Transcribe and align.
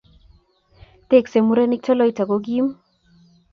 Tesksei 1.13 1.43
murenik, 1.51 1.81
toloita 1.89 2.21
ko 2.29 2.35
kim 2.47 2.67